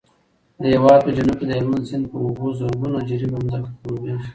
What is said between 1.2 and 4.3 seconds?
کې د هلمند سیند په اوبو زرګونه جریبه ځمکه خړوبېږي.